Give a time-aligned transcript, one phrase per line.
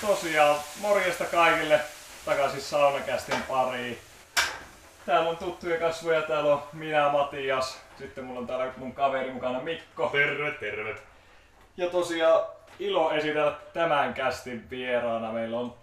[0.00, 1.80] tosiaan morjesta kaikille
[2.24, 3.98] takaisin saunakästin pariin.
[5.06, 9.60] Täällä on tuttuja kasvoja, täällä on minä Matias, sitten mulla on täällä mun kaveri mukana
[9.60, 10.06] Mikko.
[10.06, 10.94] Terve, terve.
[11.76, 12.42] Ja tosiaan
[12.78, 15.32] ilo esitellä tämän kästin vieraana.
[15.32, 15.74] Meillä on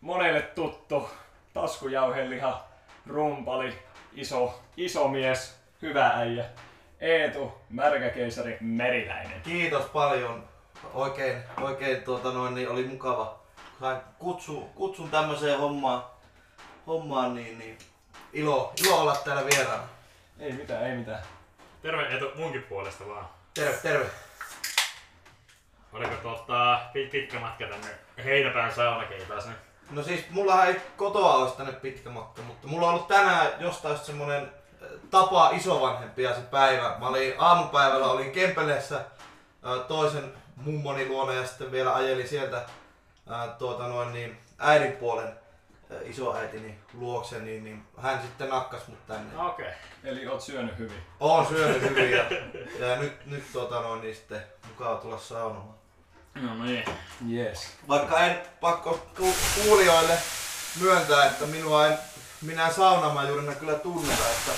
[0.00, 1.10] monelle tuttu
[1.52, 2.64] taskujauheliha,
[3.06, 3.74] rumpali,
[4.12, 6.44] iso, iso mies, hyvä äijä.
[7.00, 9.40] Eetu, märkäkeisari Meriläinen.
[9.40, 10.44] Kiitos paljon.
[10.94, 13.39] Oikein, oikein tuota noin, niin oli mukava.
[13.80, 16.04] Sain kutsu, kutsun tämmöiseen hommaan,
[16.86, 17.78] hommaan niin, niin
[18.32, 19.82] ilo, ilo olla täällä vieraana.
[20.38, 21.22] Ei mitään, ei mitään.
[21.82, 23.28] Terve Eetu munkin puolesta vaan.
[23.54, 24.06] Terve, terve.
[25.92, 27.88] Oliko tota pit- pitkä matka tänne
[28.24, 29.42] Heinäpään saunakeitaan
[29.90, 33.98] No siis mulla ei kotoa olisi tänne pitkä matka, mutta mulla on ollut tänään jostain
[33.98, 36.96] semmonen äh, tapa isovanhempia se päivä.
[36.98, 42.66] Mä olin aamupäivällä olin Kempeleessä äh, toisen mummoni luona ja sitten vielä ajelin sieltä
[43.32, 45.32] äh, tuota noin niin äidin puolen
[46.04, 49.42] isoäitini luokse, niin, niin hän sitten nakkas mut tänne.
[49.42, 49.66] Okei.
[49.66, 49.78] Okay.
[50.04, 51.02] Eli oot syönyt hyvin.
[51.20, 52.24] Oon syönyt hyvin ja,
[52.78, 55.80] ja nyt, nyt tota noin, niin sitten mukava tulla saunomaan.
[56.34, 56.84] No niin.
[57.32, 57.76] Yes.
[57.88, 60.18] Vaikka en pakko ku- kuulijoille
[60.80, 61.96] myöntää, että minua ei
[62.42, 64.52] minä saunamajurina kyllä tunneta, että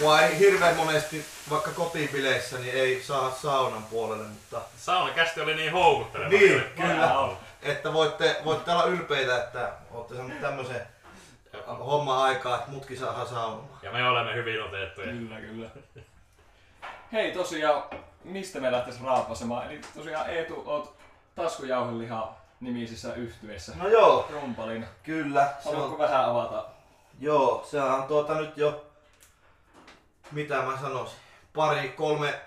[0.00, 5.72] mua ei hirveän monesti vaikka kotibileissä niin ei saa saunan puolelle, mutta Saunakästi oli niin
[5.72, 6.30] houkutteleva.
[6.30, 7.36] Niin, Oli kyllä.
[7.62, 10.86] Että voitte, voitte olla ylpeitä, että olette saaneet tämmöisen
[11.66, 13.78] homman aikaa, että mutkin saa saunomaan.
[13.82, 15.06] Ja me olemme hyvin otettuja.
[15.06, 15.68] Kyllä, kyllä.
[17.12, 17.82] Hei tosiaan,
[18.24, 19.66] mistä me lähtis raapasemaan?
[19.70, 20.96] Eli tosiaan Eetu, oot
[21.34, 23.72] taskujauheliha nimisissä yhtyeessä.
[23.76, 24.86] No joo, Rumpalin.
[25.02, 25.52] kyllä.
[25.60, 26.64] Se Haluatko on, vähän avata?
[27.20, 28.86] joo, se on tuota nyt jo,
[30.32, 31.18] mitä mä sanoisin,
[31.54, 32.40] pari, kolme,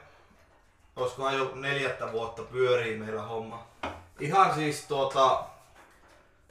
[0.95, 3.70] olisikohan jo neljättä vuotta pyörii meillä homma.
[4.21, 5.43] Ihan siis tuota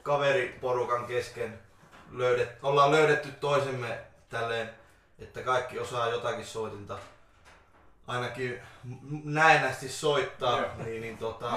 [0.03, 1.59] kaveriporukan kesken
[2.11, 4.69] löydet, ollaan löydetty toisemme tälleen,
[5.19, 6.97] että kaikki osaa jotakin soitinta
[8.07, 8.61] ainakin
[9.23, 10.69] näennästi soittaa, Joo.
[10.85, 11.51] niin, niin tota,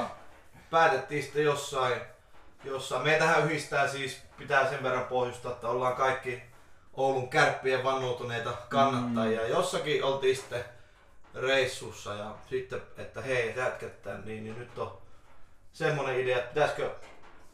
[0.70, 2.00] päätettiin sitten jossain,
[2.64, 3.02] jossain.
[3.02, 6.42] Meitähän yhdistää siis, pitää sen verran pohjustaa, että ollaan kaikki
[6.92, 9.42] Oulun kärppien vannoutuneita kannattajia.
[9.42, 9.48] Mm.
[9.48, 10.64] Jossakin oltiin sitten
[11.34, 15.03] reissussa ja sitten, että hei jätkättää, niin, niin nyt on
[15.74, 16.90] semmonen idea, että pitäisikö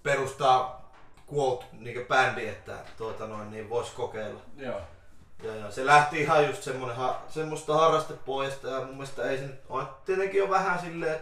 [0.02, 0.92] perustaa
[1.32, 4.40] quote niin bändi, että tuota noin, niin vois kokeilla.
[4.56, 4.80] Joo.
[5.42, 9.44] Ja, ja se lähti ihan just semmonen, ha, semmoista harrastepohjasta ja mun mielestä ei se
[9.44, 11.20] nyt ole tietenkin on vähän silleen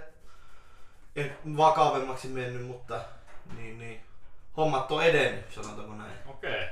[1.16, 3.00] ei vakavemmaksi mennyt, mutta
[3.56, 4.00] niin, niin,
[4.56, 6.12] hommat on edennyt, sanotaanko näin.
[6.26, 6.68] Okei.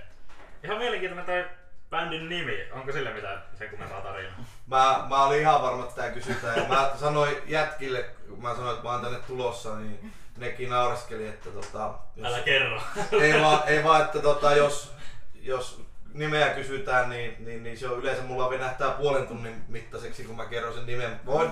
[0.65, 1.45] Ihan mielenkiintoinen toi
[1.91, 2.69] bändin nimi.
[2.73, 4.45] Onko sille mitään sen kummempaa tarinaa?
[4.67, 8.75] Mä, mä olin ihan varma, että tää kysytään ja mä sanoin jätkille, kun mä sanoin,
[8.75, 12.81] että mä oon tänne tulossa, niin nekin naureskeli, että tota, jos, Älä kerro.
[13.21, 14.93] ei, vaan, ei vaan, että tota, jos,
[15.43, 15.83] jos
[16.15, 20.47] nimeä kysytään, niin, niin, niin se on yleensä mulla venähtää puolen tunnin mittaiseksi, kun mä
[20.47, 21.21] kerron sen nimen.
[21.27, 21.51] Voin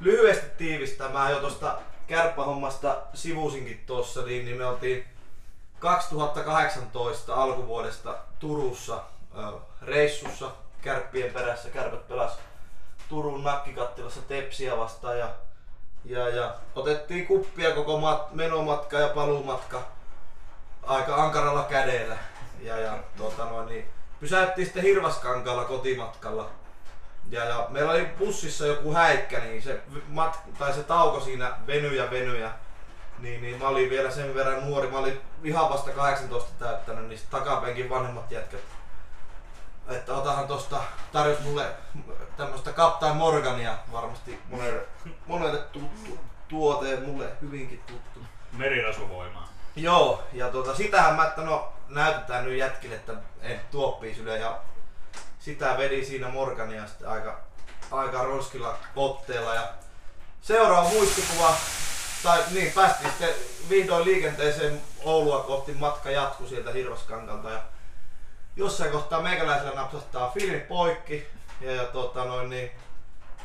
[0.00, 1.08] lyhyesti tiivistää.
[1.08, 5.04] Mä jo tuosta kärppähommasta sivusinkin tuossa, niin, niin me oltiin
[5.78, 9.02] 2018 alkuvuodesta Turussa
[9.82, 10.50] reissussa
[10.82, 11.68] kärppien perässä.
[11.68, 12.38] Kärpät pelas
[13.08, 15.28] Turun nakkikattilassa Tepsiä vastaan ja,
[16.04, 19.82] ja, ja otettiin kuppia koko mat, menomatka ja paluumatka
[20.86, 22.16] aika ankaralla kädellä.
[22.60, 23.90] Ja, ja tota noin, niin
[24.20, 26.50] pysäyttiin sitten Hirvaskankaalla kotimatkalla.
[27.30, 31.96] Ja, ja meillä oli bussissa joku häikkä, niin se, mat, tai se tauko siinä venyi
[31.96, 32.04] ja
[32.40, 32.50] ja
[33.18, 37.20] Niin, niin mä olin vielä sen verran nuori, mä olin ihan vasta 18 täyttänyt, niin
[37.30, 38.60] takapenkin vanhemmat jätkät.
[39.88, 40.80] Että otahan tosta,
[41.12, 41.66] tarjos mulle
[42.36, 44.80] tämmöstä Captain Morgania, varmasti monelle,
[45.26, 46.18] monelle tuttu
[46.48, 48.20] tuote, mulle hyvinkin tuttu.
[48.52, 49.48] Merirasuvoimaa.
[49.76, 53.12] Joo, ja tuota, sitähän mä, että no näytetään nyt jätkille, että
[53.42, 54.58] en tuoppii syle ja
[55.38, 57.40] sitä vedi siinä Morgania sitten aika,
[57.90, 59.68] aika roskilla otteella ja
[60.42, 61.54] seuraava muistikuva,
[62.22, 63.34] tai niin päästiin sitten
[63.68, 67.62] vihdoin liikenteeseen Oulua kohti matka jatkui sieltä Hirvaskankalta ja
[68.56, 71.26] jossain kohtaa meikäläisellä napsahtaa filmi poikki
[71.60, 72.70] ja, ja tota noin niin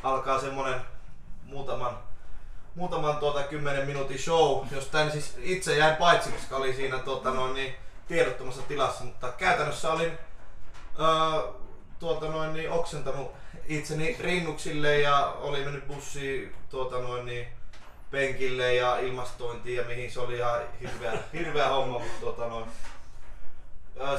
[0.02, 0.80] alkaa semmonen
[1.44, 1.98] muutaman
[2.74, 7.30] muutaman tuota 10 minuutin show, josta en siis itse jäin paitsi, koska oli siinä tuota
[7.30, 7.74] noin niin
[8.08, 10.18] tiedottomassa tilassa, mutta käytännössä olin
[11.00, 11.52] öö,
[11.98, 13.32] tuota noin niin oksentanut
[13.66, 17.46] itseni rinnuksille ja oli mennyt bussiin tuota noin niin
[18.10, 22.66] penkille ja ilmastointiin ja mihin se oli ihan hirveä, hirveä homma, mutta tuota noin.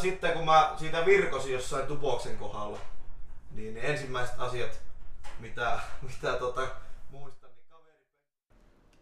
[0.02, 2.78] Sitten kun mä siitä virkosin jossain Tupoksen kohdalla,
[3.52, 4.82] niin ensimmäiset asiat,
[5.40, 6.68] mitä, mitä tota,
[7.10, 7.98] muistan, niin kaveri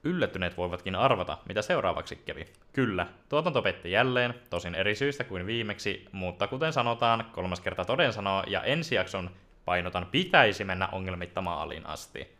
[0.04, 2.48] Yllättyneet voivatkin arvata, mitä seuraavaksi kävi.
[2.74, 8.14] Kyllä, tuotanto petti jälleen, tosin eri syistä kuin viimeksi, mutta kuten sanotaan, kolmas kerta toden
[8.14, 9.30] sanoo, ja ensi jakson
[9.66, 12.39] painotan pitäisi mennä ongelmitta maaliin asti.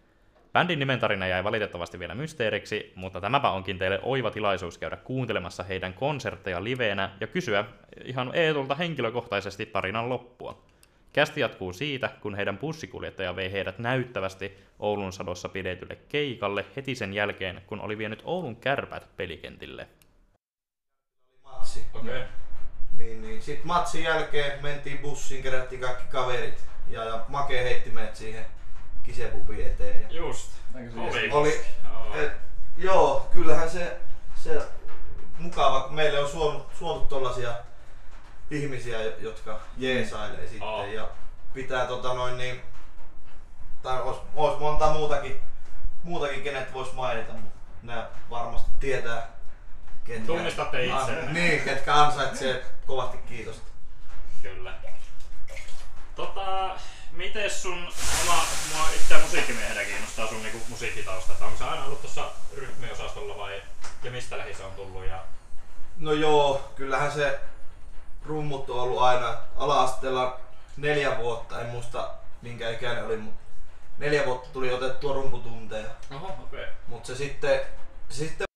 [0.54, 5.64] Bändin nimen tarina jäi valitettavasti vielä mysteeriksi, mutta tämäpä onkin teille oiva tilaisuus käydä kuuntelemassa
[5.64, 7.66] heidän konsertteja liveenä ja kysyä
[8.04, 10.62] ihan Eetulta henkilökohtaisesti tarinan loppua.
[11.14, 17.14] Kästi jatkuu siitä, kun heidän bussikuljettaja vei heidät näyttävästi Oulun sadossa pidetylle keikalle heti sen
[17.14, 19.88] jälkeen, kun oli vienyt Oulun kärpät pelikentille.
[21.44, 21.86] Matsi.
[21.94, 22.10] Okei.
[22.10, 22.28] Okay.
[22.98, 23.42] Niin, niin.
[23.42, 26.64] Sitten matsin jälkeen mentiin bussiin, kerättiin kaikki kaverit.
[26.90, 28.46] Ja, ja Make heitti meidät siihen
[29.04, 30.02] kisepupin eteen.
[30.02, 30.52] Ja Just.
[31.32, 32.16] Oli, Joo.
[32.16, 32.32] et,
[32.78, 33.98] joo, kyllähän se,
[34.36, 34.62] se
[35.40, 37.54] mukava, kun meille on suonut, suonut tollasia
[38.52, 40.86] ihmisiä, jo- jotka jeesailee sitten Aa.
[40.86, 41.10] ja
[41.54, 42.62] pitää tota noin niin,
[43.84, 45.40] tai ois, ois monta muutakin,
[46.04, 49.28] muutakin kenet vois mainita, mutta nämä varmasti tietää,
[50.04, 51.32] ketkä, Tunnistatte itsenne.
[51.34, 53.62] niin, ketkä ansaitsee kovasti kiitosta.
[54.42, 54.74] Kyllä.
[56.16, 56.76] Tota,
[57.12, 57.88] miten sun
[58.22, 63.38] oma, mua itse musiikkimiehenä kiinnostaa sun niinku musiikkitausta, että onko se aina ollut tuossa rytmiosastolla
[63.38, 63.62] vai
[64.04, 65.24] ja mistä lähi se on tullut ja
[66.00, 67.40] No joo, kyllähän se
[68.26, 70.40] rummut on ollut aina ala-asteella
[70.78, 73.42] neljä vuotta, en muista minkä ikäinen oli, mutta
[73.98, 75.90] neljä vuotta tuli otettua rumputunteja.
[76.16, 76.64] Oho, okei.
[76.64, 76.74] Okay.
[76.88, 77.60] Mutta se sitten,
[78.10, 78.48] se sitten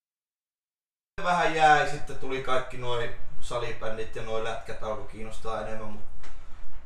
[1.24, 5.88] vähän jäi, sitten tuli kaikki noi salibändit ja noi lätkät alkoi kiinnostaa enemmän.
[5.88, 6.04] Mut,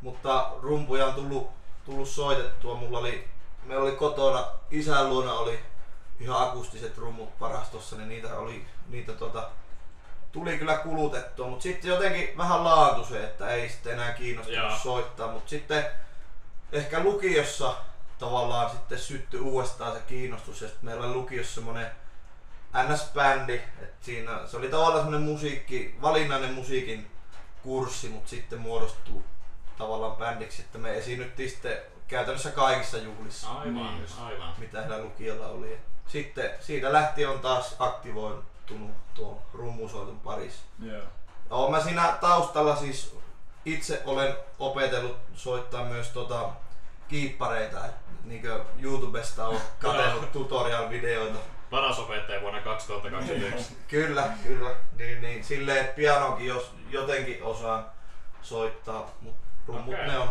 [0.01, 1.49] mutta rumpuja on tullut,
[1.85, 2.75] tullut soitettua.
[2.75, 3.27] Mulla oli,
[3.63, 5.59] meillä oli kotona, isän luona oli
[6.19, 9.49] ihan akustiset rummut varastossa, niin niitä oli, niitä tota,
[10.31, 14.79] tuli kyllä kulutettua, mutta sitten jotenkin vähän laantui se, että ei sitten enää kiinnostunut Jaa.
[14.79, 15.85] soittaa, mutta sitten
[16.71, 17.75] ehkä lukiossa
[18.19, 21.91] tavallaan sitten syttyi uudestaan se kiinnostus ja sitten meillä oli lukiossa semmonen
[22.73, 27.11] NS-bändi, että siinä se oli tavallaan semmonen musiikki, valinnainen musiikin
[27.63, 29.23] kurssi, mutta sitten muodostuu
[29.77, 31.77] tavallaan bändiksi, että me esiinnyttiin sitten
[32.07, 34.53] käytännössä kaikissa juhlissa, Aivan, aivan.
[34.57, 35.71] mitä heillä lukiolla oli.
[35.71, 35.77] Ja
[36.07, 40.63] Sitten siitä lähtien on taas aktivoitunut tuon rummusoiton parissa.
[40.81, 41.03] Joo.
[41.49, 43.15] Olen mä siinä taustalla siis
[43.65, 46.49] itse olen opetellut soittaa myös tota
[47.07, 47.79] kiippareita.
[48.23, 51.39] Niinkö YouTubesta on katsellut tutorial-videoita.
[51.69, 53.77] Paras opettaja vuonna 2021.
[53.87, 54.69] Kyllä, kyllä.
[54.97, 55.43] Niin, niin.
[55.43, 57.85] Silleen, että pianokin jos jotenkin osaan
[58.41, 60.07] soittaa, mutta rummut Okei.
[60.07, 60.29] ne on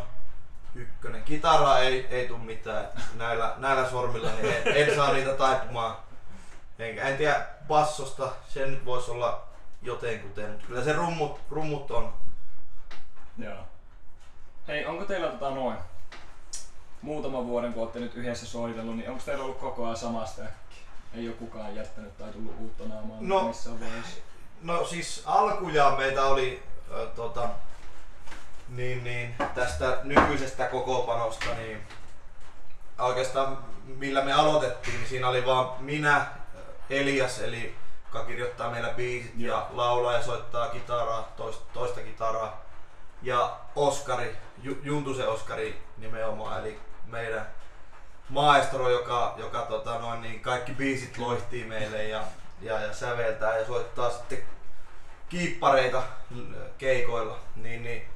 [0.74, 1.22] ykkönen.
[1.22, 2.88] Kitara ei, ei tuu mitään.
[3.14, 5.96] Näillä, näillä sormilla niin en, en, saa niitä taipumaan.
[6.78, 9.44] Enkä, en tiedä bassosta, se nyt voisi olla
[9.82, 10.50] jotenkuten.
[10.50, 12.14] mutta Kyllä se rummut, rummut on.
[13.38, 13.56] Joo.
[14.68, 15.76] Hei, onko teillä tota noin
[17.02, 20.42] muutaman vuoden, kun olette nyt yhdessä soitellut, niin onko teillä ollut koko ajan samasta
[21.14, 23.48] Ei ole kukaan jättänyt tai tullut uutta naamaa No.
[23.48, 24.16] missään vaiheessa.
[24.62, 27.48] No siis alkujaan meitä oli ö, tota,
[28.68, 31.82] niin, niin, tästä nykyisestä kokoopanosta, niin
[32.98, 36.26] oikeastaan millä me aloitettiin, niin siinä oli vaan minä,
[36.90, 37.74] Elias, eli
[38.04, 39.56] joka kirjoittaa meillä biisit Joo.
[39.56, 42.64] ja laulaa ja soittaa kitaraa, toista, toista kitaraa.
[43.22, 47.46] Ja Oskari, Ju- Juntusen Oskari nimenomaan, eli meidän
[48.28, 52.22] maestro, joka, joka tota, noin, niin kaikki biisit loihtii meille ja,
[52.60, 54.42] ja, ja säveltää ja soittaa sitten
[55.28, 56.02] kiippareita
[56.78, 57.38] keikoilla.
[57.56, 58.15] Niin, niin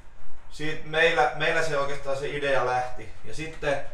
[0.50, 3.12] siitä meillä, meillä se oikeastaan se idea lähti.
[3.24, 3.84] Ja sitten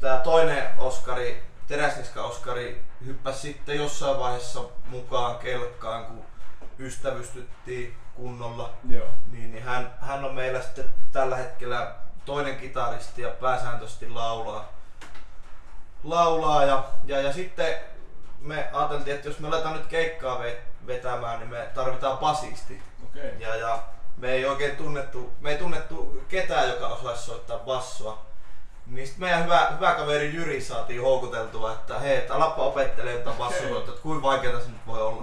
[0.00, 6.24] tämä toinen Oskari, Teräsniska Oskari, hyppäsi sitten jossain vaiheessa mukaan kelkkaan, kun
[6.78, 9.06] ystävystyttiin kunnolla Joo.
[9.32, 14.72] niin, niin hän, hän on meillä sitten tällä hetkellä toinen kitaristi ja pääsääntöisesti laulaa.
[16.04, 17.74] Laulaa ja, ja, ja sitten
[18.40, 22.82] me ajateltiin, että jos me aletaan nyt keikkaa ve- vetämään, niin me tarvitaan basisti.
[23.04, 23.30] Okay.
[23.38, 23.82] Ja, ja
[24.16, 28.26] me ei oikein tunnettu, me ei tunnettu ketään, joka osaisi soittaa bassoa.
[28.86, 33.36] Niin sit meidän hyvä, hyvä kaveri Jyri saatiin houkuteltua, että hei, että alappa opettelemaan tätä
[33.38, 35.22] bassosoittoa, että kuinka vaikeaa se nyt voi olla.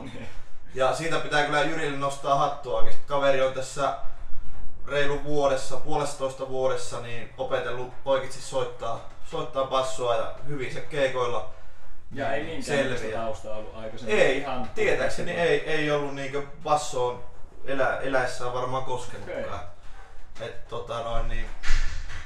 [0.76, 3.02] Ja siitä pitää kyllä Jyrille nostaa hattua oikeesti.
[3.08, 3.98] Kaveri on tässä
[4.88, 11.50] reilu vuodessa, puolestoista vuodessa niin opetellut oikeasti soittaa, soittaa bassoa ja hyvin se keikoilla.
[12.14, 13.18] Ja ei minkään selviä.
[13.18, 14.20] taustaa ollut aikaisemmin.
[14.20, 17.24] Ei, ihan tietääkseni ei, ei ollut niinkö bassoon
[17.66, 19.60] elä, eläessään varmaan koskenutkaan.
[20.40, 21.46] Et, tota noin, niin.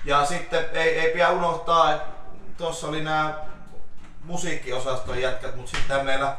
[0.05, 2.07] Ja sitten ei, ei pidä unohtaa, että
[2.57, 3.33] tuossa oli nämä
[4.23, 6.37] musiikkiosaston jätkät, mutta sitten meillä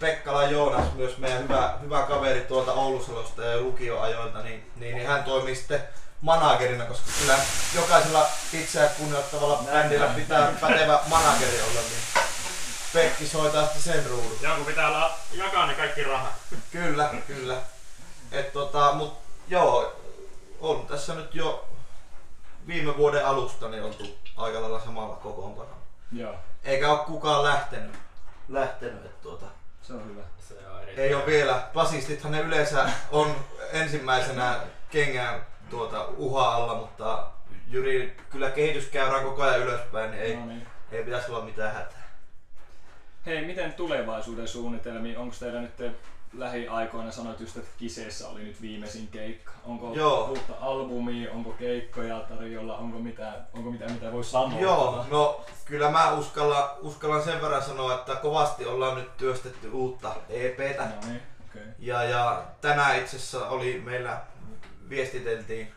[0.00, 5.24] Pekkala Joonas, myös meidän hyvä, hyvä kaveri tuolta Oulusalosta ja lukioajoilta, niin, niin, niin hän
[5.24, 5.82] toimii sitten
[6.20, 7.38] managerina, koska kyllä
[7.74, 11.80] jokaisella itseään kunnioittavalla bändillä pitää pätevä manageri olla.
[11.80, 12.24] Niin
[12.92, 14.38] Pekki soitaa sitten sen ruudun.
[14.42, 16.32] Jonkun pitää olla jakaa ne kaikki rahat.
[16.72, 17.56] Kyllä, kyllä.
[18.34, 19.14] Et tota, mut
[19.48, 19.92] joo,
[20.60, 21.68] on tässä nyt jo
[22.66, 24.04] viime vuoden alusta niin oltu
[24.36, 25.76] aika lailla samalla kokoonpanolla.
[26.12, 27.94] Joo, Eikä ole kukaan lähtenyt.
[28.48, 29.46] lähtenyt et tuota,
[29.82, 30.22] se on hyvä.
[30.40, 31.08] Se on erittäin.
[31.08, 31.68] ei ole vielä.
[31.74, 33.36] Basistithan ne yleensä on
[33.72, 34.60] ensimmäisenä
[34.90, 37.26] kengään tuota uha alla, mutta
[37.68, 40.66] Jyri, kyllä kehitys käydään koko ajan ylöspäin, niin ei, No niin.
[40.92, 42.04] ei pitäisi olla mitään hätää.
[43.26, 45.20] Hei, miten tulevaisuuden suunnitelmia?
[45.20, 45.76] Onko teillä nyt
[46.36, 49.52] lähiaikoina sanoit just, että Kiseessä oli nyt viimeisin keikka.
[49.64, 50.26] Onko Joo.
[50.28, 54.60] uutta albumia, onko keikkoja tarjolla, onko mitään, onko mitään mitä voi sanoa?
[54.60, 60.16] Joo, no kyllä mä uskallan, uskallan sen verran sanoa, että kovasti ollaan nyt työstetty uutta
[60.28, 60.84] EPtä.
[60.84, 61.22] No niin.
[61.50, 61.62] Okay.
[61.78, 64.20] Ja, ja tänään itse asiassa oli meillä,
[64.88, 65.72] viestiteltiin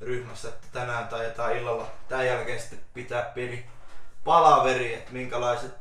[0.00, 3.66] ryhmässä, että tänään tai jotain illalla tämän jälkeen sitten pitää pieni
[4.24, 5.74] palaveri, että minkälaiset,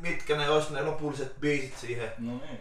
[0.00, 2.60] mitkä ne olisi ne lopulliset biisit siihen No niin.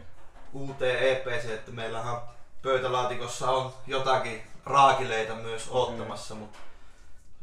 [0.58, 2.18] Uuteen EPC, että meillähän
[2.62, 6.60] pöytälaatikossa on jotakin raakileita myös oottamassa, mutta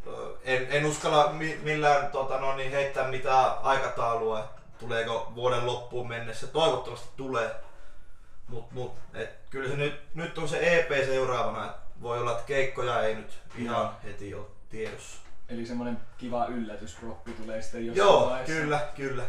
[0.06, 5.66] ö, en, en uskalla mi- millään tota, no, niin heittää mitään aikataulua, että tuleeko vuoden
[5.66, 6.47] loppuun mennessä.
[6.47, 7.54] Toivottavasti tulee.
[8.49, 12.44] Mut, mut, et, kyllä se nyt, nyt on se EP seuraavana, että voi olla, että
[12.47, 13.92] keikkoja ei nyt ihan Joo.
[14.04, 15.18] heti ole tiedossa.
[15.49, 18.54] Eli semmonen kiva yllätysroppi tulee sitten jossain Joo, vaiheessa.
[18.54, 19.23] kyllä, kyllä.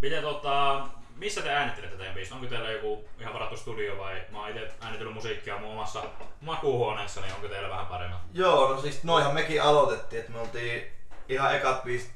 [0.00, 0.82] Miten tota,
[1.20, 2.34] missä te äänittelette teidän biisin?
[2.34, 6.02] Onko teillä joku ihan varattu studio vai mä oon itse äänitellyt musiikkia mun omassa
[6.40, 8.18] makuuhuoneessa, niin onko teillä vähän paremmat?
[8.32, 10.92] Joo, no siis noihan mekin aloitettiin, että me oltiin
[11.28, 12.10] ihan ekat biisit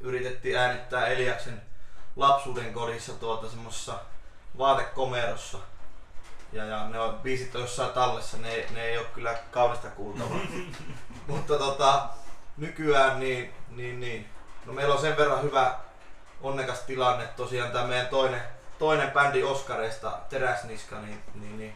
[0.00, 1.62] yritettiin äänittää Eliaksen
[2.16, 3.98] lapsuuden kodissa tuota semmosessa
[4.58, 5.58] vaatekomerossa.
[6.52, 9.88] Ja, ja ne on, biisit on jossain tallessa, ne, ei- ne ei ole kyllä kaunista
[9.88, 10.38] kuultavaa.
[11.28, 12.08] Mutta tota,
[12.56, 14.28] nykyään niin, niin, niin.
[14.66, 15.74] No meillä on sen verran hyvä
[16.44, 18.42] onnekas tilanne, tosiaan tämä meidän toinen,
[18.78, 21.74] toinen bändi Oskareista, Teräsniska, niin, niin, niin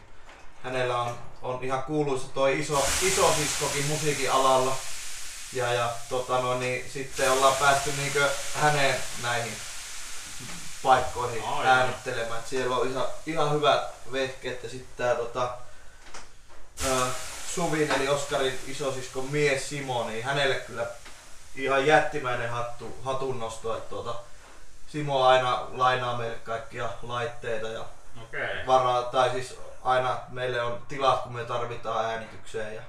[0.63, 4.75] hänellä on, on ihan kuuluisa toi iso, iso siskokin musiikin alalla.
[5.53, 9.53] Ja, ja tota no, niin sitten ollaan päästy niinkö häneen näihin
[10.83, 12.39] paikkoihin Ai, äänittelemään.
[12.39, 15.57] Et siellä on ihan, ihan hyvät vehkeet ja sitten tää tota,
[16.89, 17.07] ää,
[17.55, 20.87] Suvin eli Oskarin isosiskon mies Simo, niin hänelle kyllä
[21.55, 23.77] ihan jättimäinen hattu, hatunnosto.
[23.77, 24.15] Että tuota,
[24.89, 27.85] Simo aina lainaa meille kaikkia laitteita ja
[28.23, 28.43] Okei.
[28.43, 28.67] Okay.
[28.67, 32.81] varaa, tai siis aina meille on tilat, kun me tarvitaan äänitykseen ja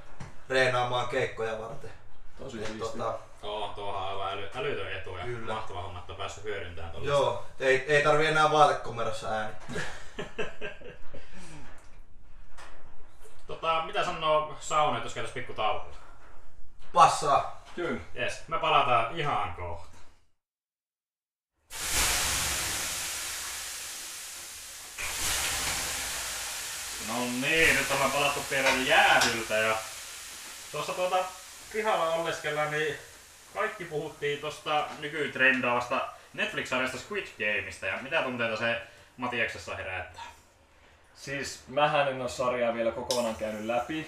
[0.48, 1.90] reenaamaan keikkoja varten.
[2.38, 5.54] Tosi Et, tota, Tuo, tuohan on aivan äly, älytön etu ja Kyllä.
[5.54, 7.08] mahtava homma, että on päässyt hyödyntämään tuolla.
[7.08, 9.82] joo, ei, ei tarvi enää vaatekomerossa äänittää.
[13.46, 15.96] Tota, mitä sanoo sauna, jos käytäis pikku tauolla?
[16.92, 17.62] Passaa.
[17.74, 18.00] Kyllä.
[18.14, 19.89] Jes, me palataan ihan kohta.
[27.10, 29.76] No niin, nyt ollaan palattu pienen jäähyltä ja
[30.72, 31.16] tuossa tuota
[31.72, 32.96] pihalla olleskellaan, niin
[33.54, 38.82] kaikki puhuttiin tuosta nykytrendaavasta Netflix-sarjasta Squid Gameista ja mitä tunteita se
[39.16, 40.22] Matiaksessa herättää?
[41.14, 44.06] Siis mähän en oo sarjaa vielä kokonaan käynyt läpi.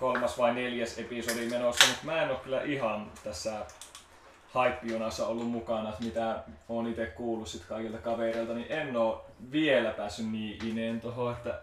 [0.00, 3.52] Kolmas vai neljäs episodi menossa, mutta mä en oo kyllä ihan tässä
[4.54, 6.38] hype ollut mukana, että mitä
[6.68, 11.60] oon itse kuullut sit kaikilta kavereilta, niin en oo vielä päässyt niin ineen tohon, että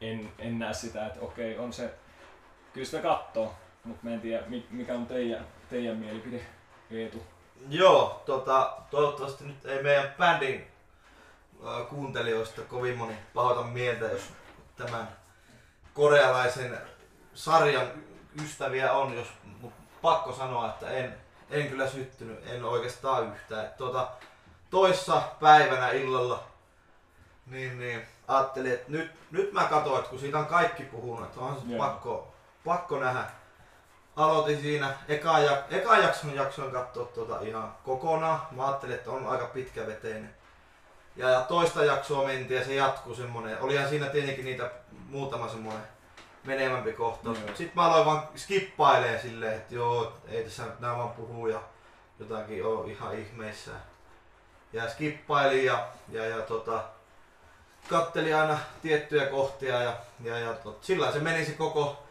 [0.00, 1.94] en, en näe sitä, että okei, on se,
[2.72, 6.40] kyllä sitä kattoo, mutta mä en tiedä, mi- mikä on teidän, teidän mielipide,
[6.90, 7.26] Eetu.
[7.68, 10.66] Joo, tota, toivottavasti nyt ei meidän bändin
[11.88, 14.22] kuuntelijoista kovin moni pahoita mieltä, jos
[14.76, 15.08] tämän
[15.94, 16.78] korealaisen
[17.34, 17.92] sarjan
[18.44, 19.28] ystäviä on, jos
[20.02, 21.14] pakko sanoa, että en,
[21.50, 23.70] en kyllä syttynyt, en oikeastaan yhtään.
[23.78, 24.08] Tota,
[24.70, 26.44] toissa päivänä illalla
[27.46, 31.40] niin, niin ajattelin, että nyt, nyt mä katsoin, että kun siitä on kaikki puhunut, että
[31.40, 31.86] se Joo.
[31.86, 33.24] pakko, pakko nähdä.
[34.16, 38.40] Aloitin siinä, eka, ja, eka jakson jaksoin katsoa tuota ihan kokonaan.
[38.50, 40.34] Mä ajattelin, että on aika pitkäveteinen.
[41.16, 43.60] Ja, ja toista jaksoa mentiin ja se jatkuu semmonen.
[43.60, 44.70] Olihan siinä tietenkin niitä
[45.08, 45.82] muutama semmonen
[46.44, 47.38] menevämpi kohtaus.
[47.38, 47.48] Joo.
[47.48, 51.60] Sitten mä aloin vaan skippailee silleen, että joo, ei tässä nyt nää vaan puhuu ja
[52.18, 53.70] jotakin on ihan ihmeissä.
[54.72, 56.84] Ja skippailin ja, ja, ja tota,
[57.88, 59.92] katteli aina tiettyjä kohtia ja,
[60.24, 62.02] ja, ja tot, sillä se meni se koko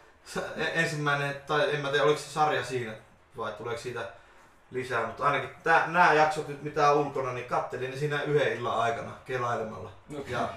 [0.58, 2.94] e- ensimmäinen, tai en mä tiedä oliko se sarja siinä
[3.38, 4.02] vai tuleeko siitä
[4.72, 8.54] lisää, mutta ainakin tää, nämä jaksot nyt mitä on ulkona, niin kattelin ne siinä yhden
[8.58, 9.90] illan aikana kelailemalla.
[10.28, 10.50] Ja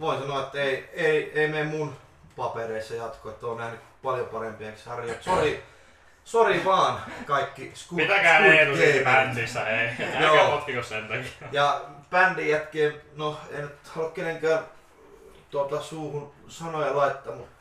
[0.00, 1.96] voin sanoa, että ei, ei, ei mene mun
[2.36, 5.14] papereissa jatko, että on nähnyt paljon parempia sarjoja.
[5.20, 5.62] Sori,
[6.24, 9.04] Sori vaan kaikki Squid, Pitäkää Squid siitä Gamerit.
[9.04, 9.88] bändissä, ei.
[10.24, 11.48] Älkää potkiko sen takia.
[11.52, 14.64] Ja bändin jätkeen, no en nyt halua kenenkään
[15.50, 17.52] tuota, suuhun sanoja laittaa, mutta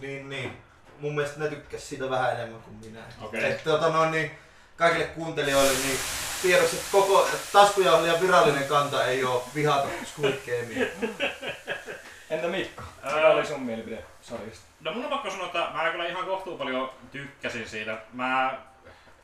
[0.00, 0.62] niin, niin.
[1.00, 3.00] Mun mielestä ne tykkäs siitä vähän enemmän kuin minä.
[3.22, 3.50] Okei.
[3.50, 4.30] Et, tuota, noin, niin,
[4.76, 5.98] kaikille kuuntelijoille niin
[6.42, 10.86] tiedoksi, että koko taskujahlien virallinen kanta ei ole vihata Squid Gamea.
[12.30, 12.82] Entä Mikko?
[13.04, 14.66] Mikä oli sun mielipide sarjasta?
[14.80, 17.98] No mun on pakko sanoa, että mä kyllä ihan kohtuu paljon tykkäsin siitä.
[18.12, 18.58] Mä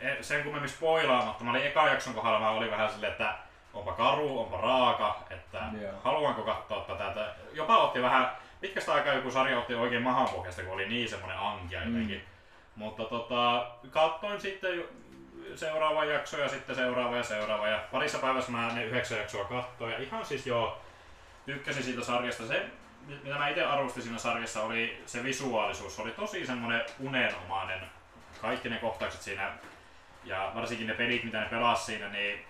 [0.01, 3.35] en- sen kummemmin spoilaamatta, mä olin eka jakson kohdalla, mä olin vähän silleen, että
[3.75, 5.93] onpa karu, onpa raaka, että Joo.
[6.05, 7.09] haluanko katsoa tätä.
[7.09, 11.39] Että jopa otti vähän, pitkästä aikaa joku sarja otti oikein mahanpohjasta, kun oli niin semmonen
[11.39, 12.19] ankia jotenkin.
[12.19, 12.25] Mm.
[12.77, 14.85] Mutta tota, katsoin sitten
[15.57, 19.93] seuraava jakso ja sitten seuraava ja seuraava ja parissa päivässä mä ne yhdeksän jaksoa katsoin
[19.93, 20.79] ja ihan siis joo
[21.47, 22.47] tykkäsin siitä sarjasta.
[22.47, 22.67] Se,
[23.23, 25.97] mitä mä itse arvostin siinä sarjassa oli se visuaalisuus.
[25.97, 27.81] Se oli tosi semmonen unenomainen.
[28.41, 29.53] Kaikki ne kohtaukset siinä
[30.25, 32.45] ja varsinkin ne pelit mitä ne pelas siinä niin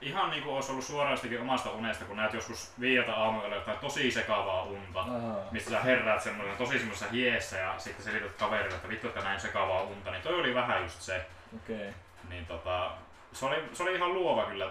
[0.00, 4.62] ihan niinku olisi ollut suorastikin omasta unesta, kun näet joskus viideltä aamuilla jotain tosi sekavaa
[4.62, 5.44] unta Ahaa.
[5.50, 9.40] mistä sä herräät semmoisena tosi semmoisessa hiessä ja sitten selität kaverille, että vittu, että näin
[9.40, 11.26] sekavaa unta, niin toi oli vähän just se.
[11.56, 11.94] Okei.
[12.28, 12.90] Niin tota,
[13.32, 14.70] se oli, se oli ihan luova kyllä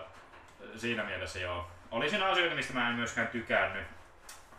[0.76, 1.68] siinä mielessä joo.
[1.92, 3.84] Oli siinä asioita, mistä mä en myöskään tykännyt.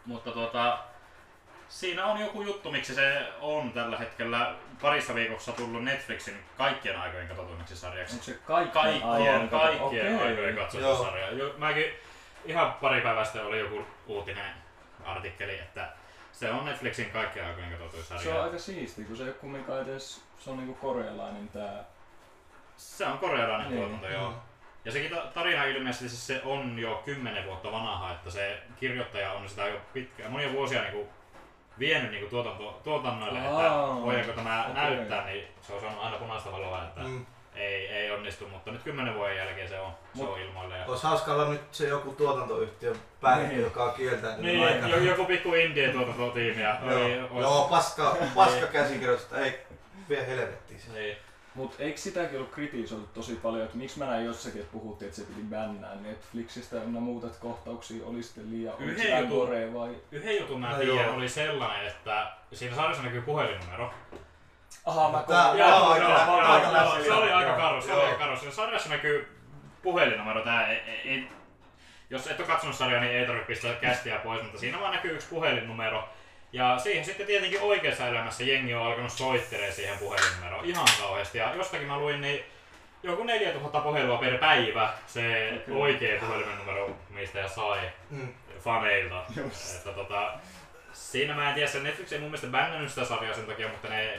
[0.07, 0.79] Mutta tota,
[1.69, 7.29] siinä on joku juttu, miksi se on tällä hetkellä parissa viikossa tullut Netflixin kaikkien aikojen
[7.29, 8.13] katsotuimmaksi sarjaksi.
[8.15, 9.83] Onko se kaikkien Kaikkien, kaikkien
[10.17, 10.29] Okei.
[10.29, 11.27] aikojen katsottu sarja.
[11.59, 11.85] Mäkin
[12.45, 14.51] ihan pari päivää sitten oli joku uutinen
[15.05, 15.89] artikkeli, että
[16.33, 18.23] se on Netflixin kaikkien aikojen katsotuin sarja.
[18.23, 21.85] Se on aika siisti, kun se ei ole kumminkaan edes, se on niinku korealainen tää.
[22.77, 23.81] Se on korealainen Niin.
[23.81, 24.35] tuotanto, joo.
[24.85, 29.33] Ja sekin ta- tarina ilmeisesti siis se on jo kymmenen vuotta vanha, että se kirjoittaja
[29.33, 31.09] on sitä jo pitkään, monia vuosia niinku
[31.79, 34.75] vienyt niinku tuotanto, tuotannoille, että Aa, voidaanko tämä okei.
[34.75, 37.27] näyttää, niin se on saanut aina punaista valoa, että Mm.
[37.55, 40.77] ei, ei onnistu, mutta nyt kymmenen vuoden jälkeen se on, se Mut- on ilmoilla.
[40.77, 40.85] Ja...
[40.87, 43.65] Olisi hauska olla nyt se joku tuotantoyhtiön päällikkö, Niin.
[43.65, 44.89] joka on kieltäytynyt Niin, aikana.
[44.97, 49.59] jo- joku pikku indie tuotantotiimi ja oli, Joo, ois- Joo paska, paska käsikirjoitusta, ei
[50.09, 50.93] vie helvettiin se.
[50.93, 51.17] Niin.
[51.59, 55.21] Mut eikö sitäkin ollut kritisoitu tosi paljon, että miksi mä näin jossakin, että puhuttiin, että
[55.21, 59.91] se piti bännää Netflixistä ja muut, että kohtauksia oli sitten liian, Yhden jutun- vai?
[60.13, 61.15] Yhden jutun mä No tiedän joo.
[61.15, 63.91] oli sellainen, että siinä sarjassa näkyy puhelinnumero.
[64.87, 67.57] Aha, mä Tää- Joo, Joo, joo, se oli aika Joo.
[67.59, 68.37] karu, se oli aika karu.
[68.37, 69.39] Siinä sarjassa näkyy
[69.83, 70.41] puhelinnumero.
[70.45, 71.29] Tää ei, ei, ei,
[72.11, 75.15] jos et ole katsonut sarjaa, niin ei tarvitse pistää kästiä pois, mutta siinä vaan näkyy
[75.15, 76.09] yksi puhelinnumero.
[76.53, 81.39] Ja siihen sitten tietenkin oikeassa elämässä jengi on alkanut soittelee siihen puhelinnumeroon ihan kauheasti.
[81.39, 82.45] Ja jostakin mä luin, niin
[83.03, 87.79] joku 4000 puhelua per päivä se oikea puhelinnumero, mistä ja sai
[88.11, 88.29] Mm.
[88.61, 89.25] faneilta.
[89.37, 89.77] Just.
[89.77, 90.33] Että tota,
[90.93, 93.89] siinä mä en tiedä, se Netflix ei mun mielestä bännännyt sitä sarjaa sen takia, mutta
[93.89, 94.19] ne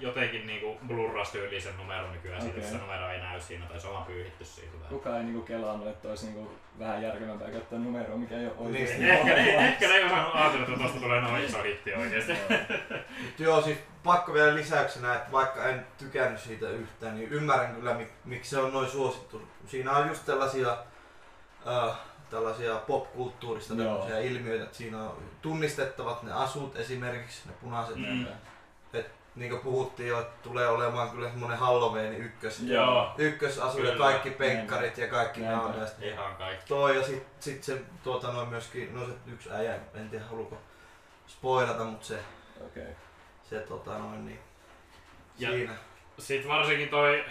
[0.00, 2.64] jotenkin niinku blurras tyyliin sen numeron nykyään siitä, Okei.
[2.64, 4.76] että se numero ei näy siinä tai se on vaan pyyhitty siitä.
[4.76, 4.88] Tai...
[4.88, 8.98] Kukaan ei niinku kelannut, että olisi niinku vähän järkevämpää käyttää numeroa, mikä ei ole oikeesti.
[8.98, 9.10] Niin.
[9.10, 12.32] Ehkä, ne, ehkä ne ei osannut ajatella, että tosta tulee noin iso hitti oikeesti.
[13.22, 17.94] Mut joo, siis pakko vielä lisäyksenä, että vaikka en tykännyt siitä yhtään, niin ymmärrän kyllä
[17.94, 19.42] mik, miksi se on noin suosittu.
[19.66, 20.78] Siinä on just tällaisia,
[21.66, 21.96] äh,
[22.30, 23.74] tällaisia popkulttuurista
[24.22, 27.96] ilmiöitä, että siinä on tunnistettavat ne asut esimerkiksi, ne punaiset.
[27.96, 28.26] Mm.
[29.34, 29.40] Mm.
[29.40, 32.60] Niin kuin puhuttiin jo, että tulee olemaan kyllä semmonen Halloween ykkös.
[32.60, 36.04] Joo, Ykkösasu ja kaikki penkkarit ja kaikki nämä on näistä.
[36.04, 36.64] ihan kaikki.
[36.68, 40.58] Toi ja sit, sit se tuota noin myöskin, no se yksi äijä, en tiedä haluuko
[41.28, 42.18] spoilata, mutta se,
[42.66, 42.86] Okei.
[43.50, 44.38] se tota noin niin
[45.38, 45.72] Ja- siinä.
[46.18, 47.24] Sitten varsinkin toi,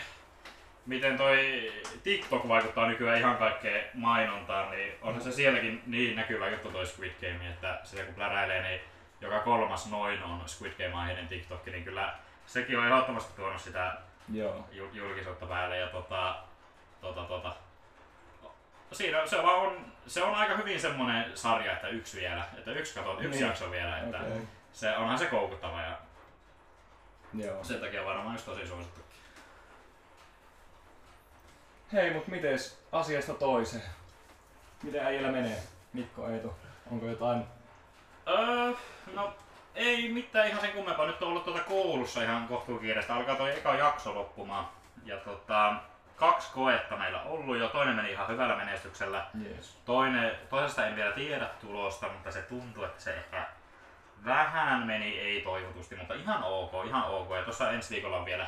[0.86, 1.72] miten toi
[2.04, 7.12] TikTok vaikuttaa nykyään ihan kaikkeen mainontaan, niin onhan se sielläkin niin näkyvä juttu toi Squid
[7.22, 8.82] Game, että sitä kun pläräilee, niin
[9.22, 13.98] joka kolmas noin on Squid Game-aiheinen TikTok, niin kyllä sekin on ehdottomasti tuonut sitä
[14.34, 14.66] Joo.
[14.72, 16.36] ju- julkisuutta päälle ja tota,
[17.02, 17.56] tota, tota.
[18.92, 22.94] Siinä se vaan on, se on aika hyvin semmonen sarja, että yksi vielä, että yksi
[22.96, 23.48] katot, yksi Niin.
[23.48, 24.42] jakso vielä, että Okei.
[24.74, 25.98] se onhan se koukuttava ja
[27.34, 27.64] Joo.
[27.64, 29.00] sen takia varmaan just tosi suosittu.
[31.94, 33.84] Hei, mut mites asiasta toiseen?
[34.84, 35.58] Miten äijällä menee?
[35.94, 36.54] Mikko Eetu,
[36.92, 37.44] onko jotain?
[38.30, 38.74] Öö,
[39.14, 39.34] no
[39.76, 41.06] ei mitään ihan sen kummempaa.
[41.06, 43.16] Nyt on ollut tuota koulussa ihan kohtuukiireistä.
[43.16, 44.68] Alkaa toi eka jakso loppumaan.
[45.06, 45.76] Ja tota,
[46.16, 47.68] kaksi koetta meillä ollut jo.
[47.68, 49.26] Toinen meni ihan hyvällä menestyksellä.
[49.44, 49.78] Jees.
[49.86, 53.48] Toinen, toisesta en vielä tiedä tulosta, mutta se tuntuu, että se ehkä
[54.26, 57.30] vähän meni ei toivotusti, mutta ihan ok, ihan ok.
[57.36, 58.48] Ja tuossa ensi viikolla on vielä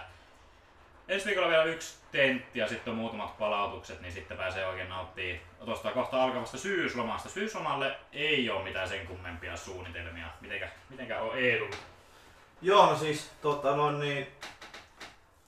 [1.07, 5.41] Ensi viikolla vielä yksi tentti ja sitten on muutamat palautukset, niin sitten pääsee oikein nauttii
[5.65, 7.29] tuosta kohta alkavasta syyslomasta.
[7.29, 10.27] Syyslomalle ei ole mitään sen kummempia suunnitelmia.
[10.41, 11.67] Mitenkä, mitenkä on Eedu?
[12.61, 14.27] Joo, no siis tota noin niin,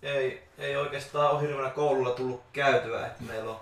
[0.02, 3.08] ei, ei oikeastaan ole hirveänä koululla tullut käytyä.
[3.08, 3.60] Että meillä on,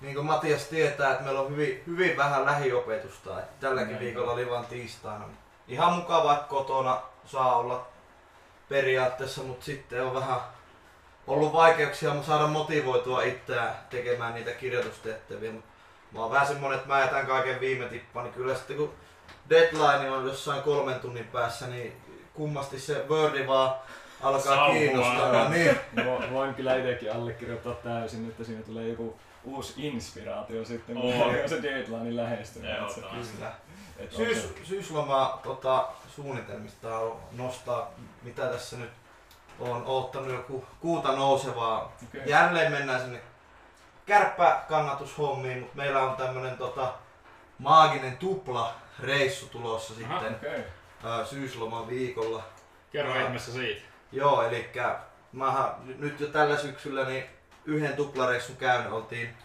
[0.00, 3.38] niin kuin Matias tietää, että meillä on hyvin, hyvin vähän lähiopetusta.
[3.38, 4.04] Että tälläkin Näin.
[4.04, 5.24] viikolla oli vain tiistaina.
[5.68, 7.86] Ihan mukava, että kotona saa olla
[8.68, 10.40] periaatteessa, mutta sitten on vähän
[11.32, 15.52] ollut vaikeuksia saada motivoitua itseään tekemään niitä kirjoitustehtäviä.
[16.12, 18.92] Mä oon vähän semmonen, että mä jätän kaiken viime tippaan, niin kyllä sitten kun
[19.50, 21.92] deadline on jossain kolmen tunnin päässä, niin
[22.34, 23.74] kummasti se Wordi vaan
[24.22, 24.74] alkaa Sauhua.
[24.78, 25.48] kiinnostaa.
[25.48, 25.76] Niin.
[25.96, 31.48] Vo- Voin kyllä itsekin allekirjoittaa täysin, että siinä tulee joku uusi inspiraatio sitten, kun On.
[31.48, 32.62] se deadline lähestyy.
[33.32, 33.52] Kyllä.
[34.10, 37.90] Syys, syysloma tota, suunnitelmista on nostaa,
[38.22, 38.90] mitä tässä nyt
[39.60, 41.96] on oottanut joku kuuta nousevaa.
[42.08, 42.22] Okei.
[42.26, 43.20] Jälleen mennään sinne
[44.06, 46.92] kärppäkannatushommiin, mutta meillä on tämmönen tota,
[47.58, 50.20] maaginen tupla reissu tulossa Aha.
[50.20, 50.36] sitten
[51.04, 52.42] ää, syysloman viikolla.
[52.92, 53.82] Kerro ihmeessä siitä.
[54.12, 54.70] Joo, eli
[55.32, 57.24] mähän nyt jo tällä syksyllä niin
[57.64, 59.36] yhden tuplareissun käynyt, oltiin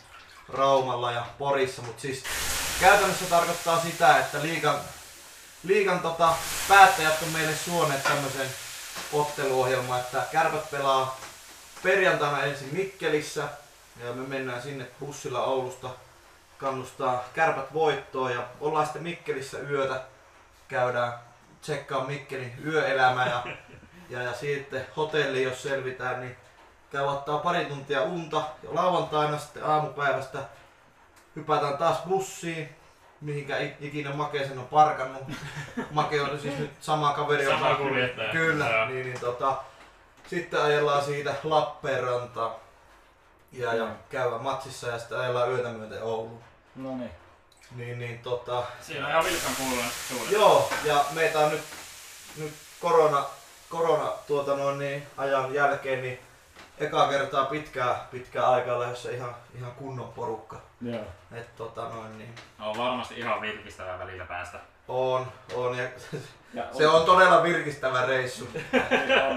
[0.53, 2.23] Raumalla ja Porissa, mutta siis
[2.79, 4.75] käytännössä tarkoittaa sitä, että liikan,
[5.63, 6.33] liikan tota,
[6.69, 8.47] päättäjät on meille suoneet tämmöisen
[9.13, 11.19] otteluohjelman, että kärpät pelaa
[11.83, 13.43] perjantaina ensin Mikkelissä
[14.03, 15.89] ja me mennään sinne bussilla Oulusta
[16.57, 20.01] kannustaa kärpät voittoon ja ollaan sitten Mikkelissä yötä,
[20.67, 21.13] käydään
[21.61, 23.43] tsekkaa Mikkelin yöelämä ja
[24.09, 26.35] ja, ja sitten hotelli, jos selvitään, niin
[26.91, 28.43] käy ottaa pari tuntia unta.
[28.63, 30.39] Ja lauantaina sitten aamupäivästä
[31.35, 32.75] hypätään taas bussiin,
[33.21, 35.23] mihinkä ikinä Make sen on parkannut.
[35.91, 37.45] Make on siis nyt sama kaveri.
[37.45, 38.31] Sama joka- kuljettaja.
[38.31, 38.85] Kyllä, Joo.
[38.85, 39.55] niin, niin tota,
[40.27, 42.51] sitten ajellaan siitä Lappeenrantaan
[43.51, 43.91] ja, ja Mm.
[44.09, 46.43] käydään matsissa ja sitten ajellaan yötä myöten Ouluun.
[46.75, 47.11] No niin.
[47.75, 50.31] Niin, niin tota, Siinä on ihan vilkan kuulun suudet.
[50.31, 51.61] Joo, ja meitä on nyt,
[52.37, 53.23] nyt korona,
[53.69, 56.19] korona tuota noin niin, ajan jälkeen niin
[56.79, 60.61] eka kertaa pitkää, pitkää aikaa lähdössä ihan, ihan kunnon porukka.
[60.81, 61.03] Joo.
[61.31, 64.59] Et tota noin niin, On varmasti ihan virkistävää välillä päästä.
[64.87, 65.83] On, on ja
[66.53, 68.47] Ja se on todella virkistävä reissu.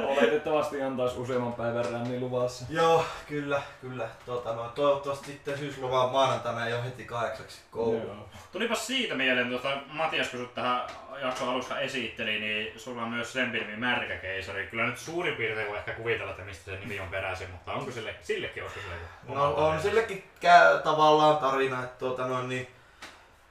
[0.06, 2.64] Oletettavasti on taas useamman päivän ränni luvassa.
[2.68, 4.08] Joo, kyllä, kyllä.
[4.26, 7.96] Tota noin, toivottavasti sitten syyslomaa maanantaina ei ole heti kahdeksaksi koulu.
[8.06, 8.28] Joo.
[8.52, 10.82] Tulipas siitä mieleen, tuota Matias kun sut tähän
[11.22, 14.66] jakson alussa esitteli, niin sulla on myös lempinimi Märkäkeisari.
[14.66, 17.90] Kyllä nyt suurin piirtein voi ehkä kuvitella, että mistä se nimi on peräisin, mutta onko
[17.92, 18.96] sille, sillekin olisiko sille
[19.40, 19.82] No on tarina?
[19.82, 22.68] sillekin käy tavallaan tarina, että tuota noin, niin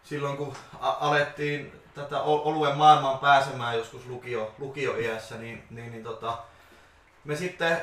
[0.04, 6.04] silloin kun a- alettiin tätä ol- oluen maailmaan pääsemään joskus lukio, lukioiässä, niin, niin, niin
[6.04, 6.38] tota,
[7.24, 7.82] me sitten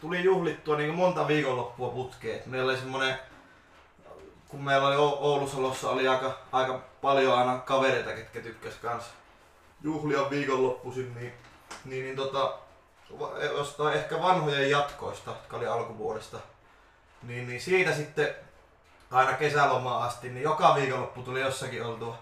[0.00, 2.42] tuli juhlittua niin monta viikonloppua putkeen.
[2.46, 3.18] Meillä oli semmonen,
[4.48, 9.04] kun meillä oli O- Oulusalossa oli aika, aika paljon aina kavereita, ketkä tykkäs kans
[9.82, 11.32] juhlia viikonloppuisin, niin,
[11.84, 12.54] niin, niin tota,
[13.20, 16.38] va- jostain ehkä vanhojen jatkoista, jotka oli alkuvuodesta,
[17.22, 18.34] niin, niin siitä sitten
[19.10, 22.18] aina kesälomaan asti, niin joka viikonloppu tuli jossakin oltua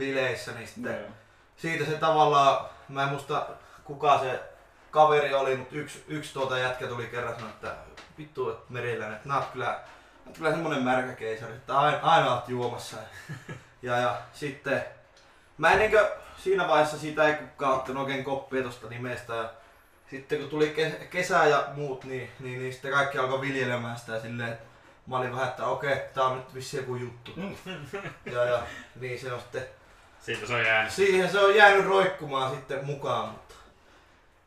[0.00, 1.10] bileissä, niin sitten Joo.
[1.56, 3.46] siitä se tavallaan, mä en muista
[3.84, 4.42] kuka se
[4.90, 7.74] kaveri oli, mutta yksi, yksi tuota jätkä tuli kerran sanoa, että
[8.18, 9.80] vittu, että Meriläinen, että nää oot kyllä,
[10.26, 12.96] oot kyllä semmonen märkäkeisari, että aina, aina oot juomassa.
[13.82, 14.84] Ja, ja sitten,
[15.58, 19.50] mä en niinkö, siinä vaiheessa siitä ei kukaan ottanut oikein koppia tosta nimestä ja
[20.10, 24.20] sitten kun tuli ke- kesä ja muut, niin, niin, niin sitten kaikki alkoi viljelemään sitä
[24.20, 24.64] silleen, että
[25.06, 27.30] mä olin vähän, että okei, tää on nyt vissi joku juttu.
[28.32, 28.62] Ja, ja
[28.96, 29.64] niin se on sitten
[30.20, 30.92] Siitä se on jäänyt.
[30.92, 33.54] Siihen se on jäänyt roikkumaan sitten mukaan, mutta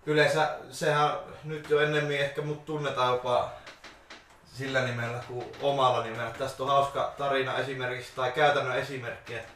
[0.05, 1.11] yleensä sehän
[1.43, 3.51] nyt jo ennemmin ehkä mut tunnetaan jopa
[4.53, 6.31] sillä nimellä kuin omalla nimellä.
[6.31, 9.51] Tästä on hauska tarina esimerkiksi, tai käytännön esimerkki, että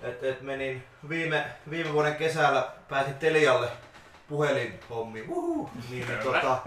[0.00, 3.68] et, et menin viime, viime vuoden kesällä, pääsin Telialle
[4.28, 5.26] puhelinhommiin,
[5.90, 6.58] niin, niin tota,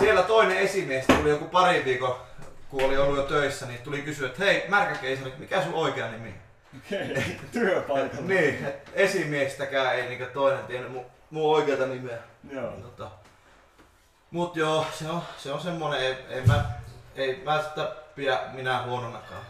[0.00, 2.16] siellä toinen esimies tuli joku pari viikon,
[2.68, 6.41] kun oli ollut jo töissä, niin tuli kysyä, että hei märkäkeisari, mikä sun oikea nimi
[7.52, 8.26] Työpaikalla.
[8.26, 12.18] Niin, esimiestäkään ei niinku toinen tiennyt mun, mun oikeata nimeä.
[12.50, 12.70] Joo.
[12.70, 13.10] Tota,
[14.30, 16.64] mut joo, se on, se on semmonen, ei, ei, mä,
[17.16, 19.42] ei mä sitä pidä minä huononakaan.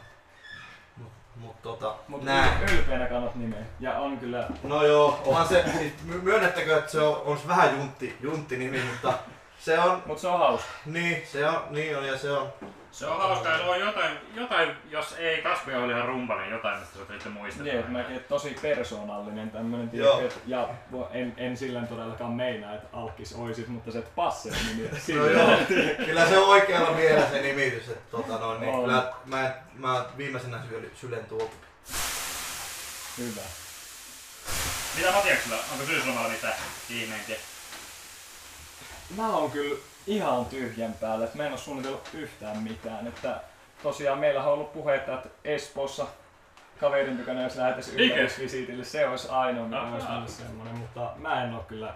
[0.96, 2.62] Mut, mut tota, Mutta näin.
[2.62, 3.62] ylpeänä kannat nimeä.
[3.80, 4.48] Ja on kyllä...
[4.62, 8.80] No joo, onhan se, siis my- myönnettäkö, että se on, on vähän juntti, juntti nimi,
[8.92, 9.12] mutta
[9.58, 10.70] se on, Mut se on hauska.
[10.86, 12.52] niin, se on, niin on ja se on,
[12.92, 16.80] Se on hauska se on jotain, jotain jos ei Kaspi oli ihan rumpa, niin jotain
[16.80, 17.62] mistä sä sitten muistat.
[17.64, 20.16] Niin, että mäkin että tosi persoonallinen tämmönen Joo.
[20.16, 20.68] tiedätkö, et- ja
[21.10, 24.88] en, en sillä todellakaan meinaa, että Alkis oisit, mutta se että Passel nimi.
[25.18, 25.58] no joo,
[26.06, 28.80] kyllä se on oikealla mielellä se nimitys, että tota noin, niin On.
[28.80, 31.50] kyllä mä, mä viimeisenä sylen, sylen tuo.
[33.18, 33.40] Hyvä.
[34.96, 35.56] Mitä Matiaksella?
[35.72, 36.54] Onko syyslomalla mitään
[36.88, 37.36] viimeinkin?
[39.16, 43.06] mä oon kyllä ihan tyhjän päällä, että mä en oo suunnitellut yhtään mitään.
[43.06, 43.40] Että
[43.82, 46.06] tosiaan meillä on ollut puhetta, että Espoossa
[46.80, 48.14] kaverin tykönä, jos lähdettäisiin Mikä?
[48.14, 49.94] ympärisvisitille, se olisi ainoa, mikä Ahaa.
[49.94, 51.94] olisi mulle semmonen, mutta mä en oo kyllä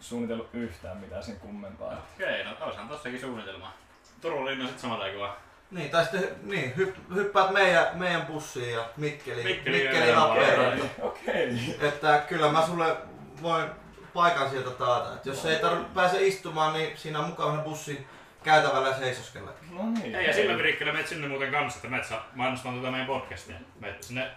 [0.00, 2.06] suunnitellut yhtään mitään sen kummempaa.
[2.14, 3.72] Okei, no olisihan tossakin suunnitelma.
[4.20, 5.36] Turun linna sit samalla aikaa.
[5.70, 10.90] Niin, tai sitten niin, hyp, hyppäät meidän, meidän bussiin ja Mikkeli, Mikkeli Mikkeli.
[11.00, 11.76] Okei.
[11.80, 12.96] Että kyllä mä sulle
[13.42, 13.70] voin
[14.14, 15.14] paikan sieltä taata.
[15.14, 18.06] Että jos ei tarvitse pääse istumaan, niin siinä on mukavana bussin
[18.44, 19.76] käytävällä seisoskellakin.
[19.76, 20.14] No niin.
[20.14, 23.56] Ei, ja sillä virikkeellä menet sinne muuten kanssa, että menet saa mainostaa tätä meidän podcastia.
[23.80, 24.30] Menet sinne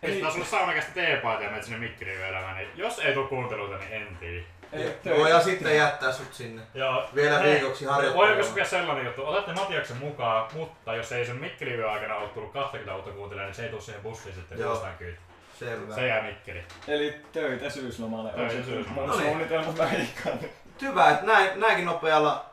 [0.00, 3.92] Pistetään sulle saunakästä teepaita ja menet sinne Mikkeliin yöelämään, niin jos ei tuu kuunteluita, niin
[3.92, 4.44] en tiedä.
[4.72, 6.62] Ei, Ja sitten jättää sut sinne.
[6.74, 7.08] Joo.
[7.14, 8.44] Vielä Hei, viikoksi harjoittelemaan.
[8.44, 9.26] sopia sellainen juttu?
[9.26, 13.46] Otatte Matiaksen mukaan, mutta jos ei sen Mikkeliin yön aikana ole tullut 20 uutta kuuntelijaa,
[13.46, 14.70] niin se ei tuu siihen bussiin sitten Joo.
[14.70, 15.18] jostain kyyti.
[15.58, 15.94] Selvä.
[15.94, 16.64] Se jää Mikkeli.
[16.88, 18.28] Eli töitä syyslomalle.
[18.28, 19.00] on Töitä se syyslomalle.
[19.08, 19.28] Mun No niin.
[19.28, 20.38] suunnitelma väikkaan.
[20.82, 22.44] Hyvä, että näin, näinkin nopealla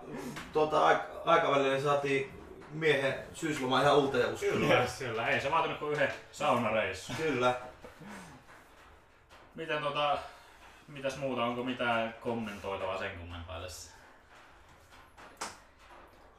[0.53, 4.51] tuota, aik- aikavälillä niin saatiin miehen syysloma ihan uuteen uskoon.
[4.53, 5.27] Kyllä, kyllä.
[5.27, 7.13] Ei se vaatinut kuin yhden saunareissu.
[7.17, 7.53] Kyllä.
[9.55, 10.17] Miten tota,
[10.87, 13.91] mitäs muuta, onko mitään kommentoitavaa sen kummempaa tässä?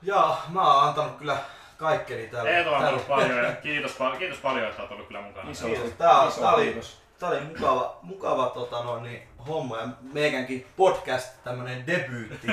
[0.02, 1.36] Ja mä oon antanut kyllä
[1.82, 2.50] kaikkeni tällä.
[2.50, 5.50] Eetu on ollut paljon ja kiitos, pa- kiitos paljon, että olet ollut kyllä mukana.
[5.50, 5.90] Iso, Kiitos.
[5.98, 6.80] Tää on- iso tää oli-.
[7.18, 12.46] Tää oli mukava, mukava tota, no, niin, homma ja meidänkin podcast tämmönen debyytti.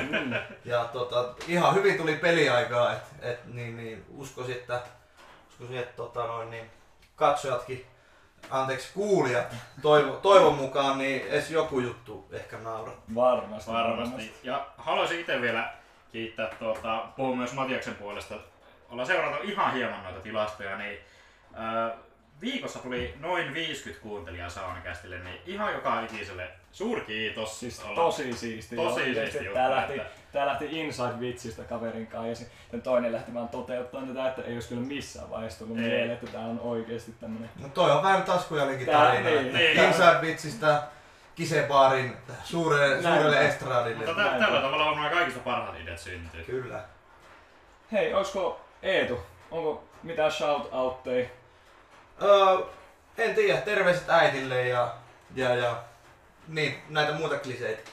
[0.65, 4.81] ja tota, ihan hyvin tuli peliaikaa, et, et, niin, niin, uskoisin, että,
[5.49, 6.69] uskoisin, että tota, noin, niin,
[7.15, 7.85] katsojatkin,
[8.49, 12.95] anteeksi kuulijat, toivo, toivon mukaan, niin edes joku juttu ehkä naurat.
[13.15, 13.71] Varmasti.
[13.71, 14.33] Varmasti.
[14.43, 15.73] Ja haluaisin itse vielä
[16.11, 18.35] kiittää, tuota, puhun myös Matiaksen puolesta.
[18.91, 20.99] Ollaan seurata ihan hieman noita tilastoja, niin
[21.54, 21.91] ää,
[22.41, 27.60] viikossa tuli noin 50 kuuntelijaa saunakästille, niin ihan joka ikiselle suurkiitos.
[27.60, 28.75] Siis Ollaan- tosi siisti.
[28.75, 29.13] Tosi joo.
[29.13, 33.34] siisti Tää juttu, lähti, että- tää lähti Inside Vitsistä kaverin kanssa ja sitten toinen lähti
[33.34, 35.84] vaan toteuttaa tätä, että ei olisi kyllä missään vaiheessa tullut Ei.
[35.84, 37.49] mieleen, että tää on oikeesti tämmönen...
[37.62, 39.30] No toi on vähän taskujalinkin Tää- tarina.
[39.30, 39.54] niin.
[39.54, 39.80] Niin.
[39.80, 40.84] Inside Vitsistä
[41.36, 43.15] Kisebaarin suurelle, Näin.
[43.17, 44.06] suurelle estradille.
[44.06, 46.43] Mutta tä- tällä tavalla varmaan kaikista parhaat ideat syntyy.
[46.43, 46.84] Kyllä.
[47.91, 49.19] Hei, oisko Eetu,
[49.51, 51.27] onko mitään shout-outteja?
[52.21, 52.57] Öö,
[53.17, 54.93] en tiedä, terveiset äitille ja,
[55.35, 55.83] ja, ja
[56.47, 57.91] niin, näitä muita kliseitä.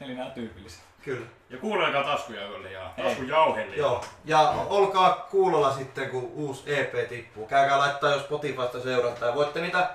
[0.00, 0.80] Eli nämä tyypilliset.
[1.02, 1.26] Kyllä.
[1.50, 3.04] Ja kuunnelkaa taskuja ja Ei.
[3.04, 3.78] taskujauhelia.
[3.78, 4.04] Joo.
[4.24, 7.46] Ja olkaa kuulolla sitten, kun uusi EP tippuu.
[7.46, 9.34] Käykää laittaa jo Spotifysta seurantaa.
[9.34, 9.90] Voitte niitä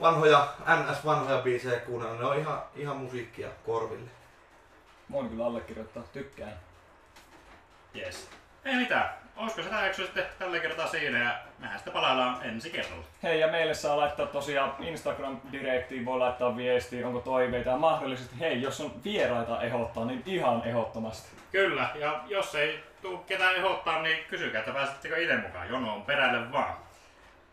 [0.00, 2.18] vanhoja, NS-vanhoja biisejä kuunnella.
[2.18, 4.10] Ne on ihan, ihan musiikkia korville.
[5.12, 6.60] Voin kyllä allekirjoittaa, tykkään.
[7.96, 8.28] Yes.
[8.64, 9.25] Ei mitään.
[9.36, 13.04] Olisiko se jakso sitten tällä kertaa siinä ja mehän sitten palaillaan ensi kerralla.
[13.22, 18.62] Hei, ja meille saa laittaa tosiaan Instagram-direktiin, voi laittaa viestiä, onko toiveita ja mahdollisesti, hei,
[18.62, 21.28] jos on vieraita ehdottaa, niin ihan ehdottomasti.
[21.52, 25.68] Kyllä, ja jos ei tuu ketään ehdottaa, niin kysykää, että pääsittekö itse mukaan.
[25.68, 26.74] Jono on perälle vaan.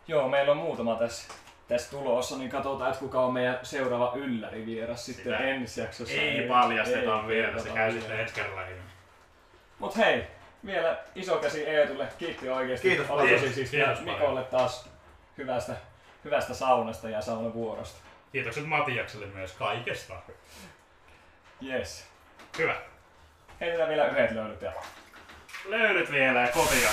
[0.07, 1.33] Joo, meillä on muutama tässä,
[1.67, 6.15] tässä tulossa, niin katsotaan, että kuka on meidän seuraava ylläri-vieras sitten Sitä ensi jaksossa.
[6.15, 8.61] Ei paljasteta ei vielä, se käy sitten ensi kerralla.
[9.79, 10.27] Mut hei,
[10.65, 12.87] vielä iso käsi Eetulle, kiitti oikeesti.
[12.87, 13.41] Kiitos paljon.
[13.41, 13.85] tosi siistiä.
[13.85, 14.19] Kiitos paljon.
[14.19, 14.89] Mikolle taas
[15.37, 15.75] hyvästä,
[16.23, 17.99] hyvästä saunasta ja saunavuorosta.
[18.31, 20.13] Kiitokset Matiakselle myös kaikesta.
[21.67, 22.07] Yes.
[22.57, 22.75] Hyvä.
[23.61, 24.73] Heitetään vielä yhdet löylyt ja
[25.65, 26.89] Löydyt vielä ja kotia.